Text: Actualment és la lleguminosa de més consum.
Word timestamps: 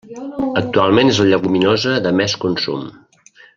Actualment 0.61 1.11
és 1.11 1.19
la 1.23 1.27
lleguminosa 1.33 1.93
de 2.07 2.15
més 2.23 2.37
consum. 2.47 2.91